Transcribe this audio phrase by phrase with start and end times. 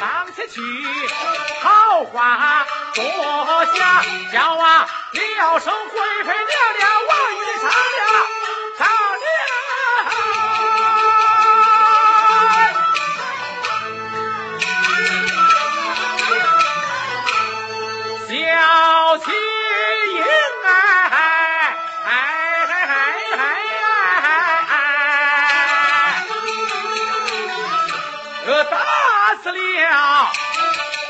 [0.00, 0.60] 张铁去
[1.60, 2.64] 桃花
[2.94, 3.04] 坐
[3.76, 8.37] 下叫啊你要灰贵妃娘娘我与你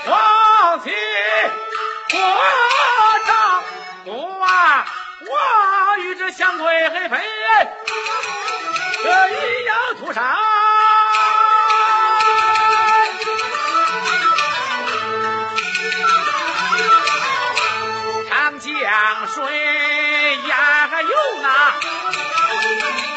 [0.08, 0.92] 王亲
[2.10, 2.18] 国
[3.26, 3.62] 丈
[4.04, 4.86] 多啊！
[5.20, 7.10] 我与这相贵妃
[9.02, 10.38] 这一样屠杀。
[18.28, 18.70] 长江
[19.28, 19.36] 水
[20.48, 21.08] 呀有
[21.42, 21.46] 那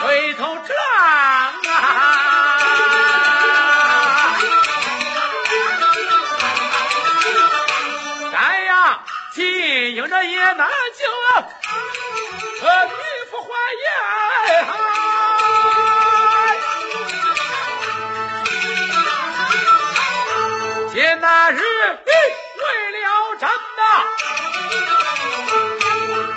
[0.03, 0.65] 回头涨
[9.91, 11.05] 金英这也难救，
[12.65, 12.93] 呃，女
[13.29, 13.49] 夫还
[13.81, 13.85] 言。
[20.93, 22.63] 今那日为
[23.01, 23.83] 了朕呐，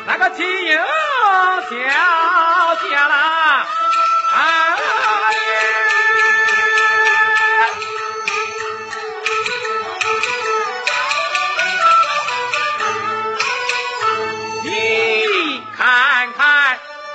[0.08, 1.72] 那个金英小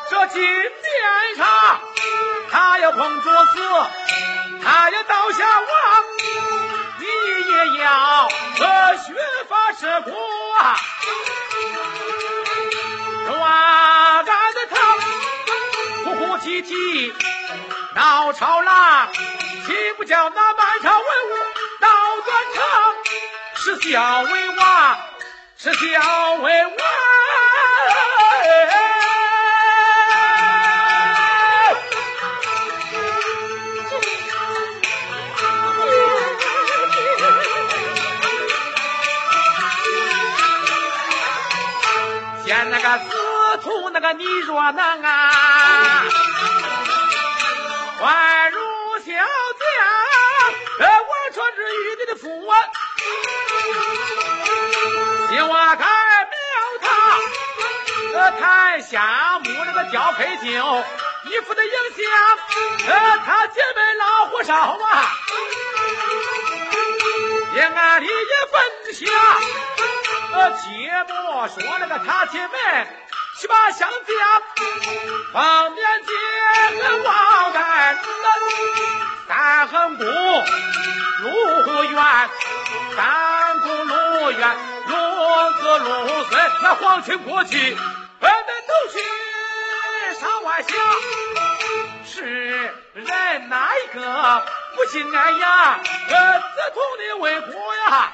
[0.09, 1.79] 这金殿上，
[2.49, 3.59] 他要碰着死，
[4.63, 5.69] 他要倒下亡，
[6.97, 7.05] 你
[7.51, 9.13] 也要和学
[9.47, 10.11] 法吃苦
[10.57, 10.75] 啊！
[13.27, 14.75] 抓干的他
[16.03, 17.13] 哭哭啼啼
[17.93, 21.35] 闹吵啦，岂不叫那满朝文武
[21.79, 21.87] 倒
[22.25, 22.63] 断肠？
[23.55, 24.99] 是小为王，
[25.57, 27.08] 是小为王。
[42.89, 43.09] 个司
[43.61, 46.03] 徒那个你若能啊，
[48.01, 49.13] 宛如小
[49.59, 49.69] 将，
[50.79, 52.51] 呃，我传之于你的父啊，
[55.29, 56.35] 希望该庙
[56.81, 56.89] 堂，
[58.15, 60.83] 呃，台下木那个吊配酒，
[61.25, 62.01] 衣服的影响，
[62.87, 65.11] 呃，他姐妹老火烧啊，
[67.53, 68.13] 也俺里也
[68.51, 69.07] 分享。
[70.31, 72.87] 呃，切莫说那个他姐妹
[73.39, 73.97] 七八相将，
[75.33, 77.97] 方便见个王干
[79.27, 82.29] 三横谷路远，
[82.95, 84.57] 三谷路远，
[84.87, 84.93] 路
[85.59, 87.77] 子路孙那皇亲国戚，
[88.19, 88.99] 奔奔都去
[90.19, 90.77] 上外乡。
[92.05, 94.45] 是人哪一个
[94.75, 95.79] 不心安呀？
[96.09, 98.11] 呃，自同的为国呀！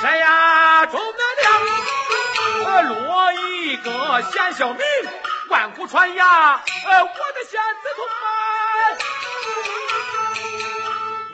[0.00, 0.86] 谁呀？
[0.86, 4.80] 中南梁，呃，落一个贤孝名，
[5.48, 6.62] 万古传呀！
[6.86, 6.88] 我
[7.32, 8.16] 的贤子同啊，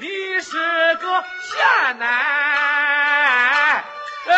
[0.01, 3.85] 你是个贤男
[4.27, 4.33] 呃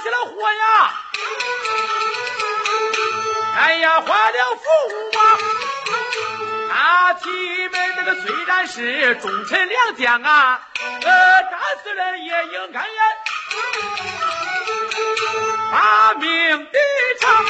[0.00, 0.94] 起了火呀！
[3.56, 4.62] 哎呀，坏了福
[5.18, 5.20] 啊！
[6.72, 10.60] 他弟们那个虽然是忠臣良将啊，
[11.02, 12.86] 呃，打死人也应该呀，
[15.72, 16.78] 把命的
[17.20, 17.44] 长。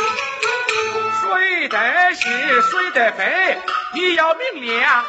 [1.22, 3.58] 谁的是谁的非，
[3.94, 5.04] 你要明亮。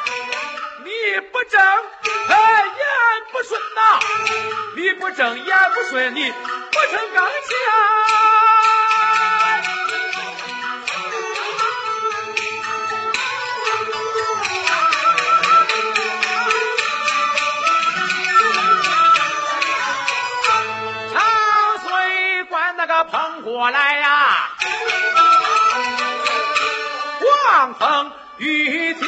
[0.84, 1.60] 你不正，
[2.28, 2.84] 哎，言
[3.32, 3.98] 不顺呐、
[4.76, 6.32] 你不正言不顺，你
[6.72, 7.52] 不成刚强。
[21.12, 21.20] 长
[21.78, 24.50] 岁关那个碰过来呀、
[27.20, 29.06] 狂风雨天。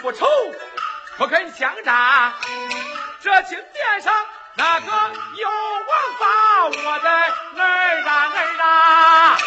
[0.00, 0.26] 不愁，
[1.16, 2.32] 不肯相战，
[3.20, 4.14] 这金殿上
[4.54, 4.86] 那个
[5.34, 5.88] 有王
[6.20, 9.38] 把我的儿啊儿啊，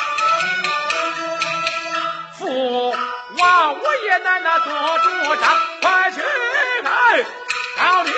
[2.38, 2.92] 父
[3.38, 6.22] 王我也难那做主张，快去
[6.84, 7.26] 来，
[7.78, 8.12] 老李。